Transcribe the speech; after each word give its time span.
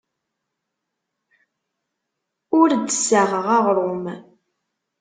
Ur 2.59 2.69
d-ssaɣeɣ 2.81 3.47
aɣrum. 3.57 4.05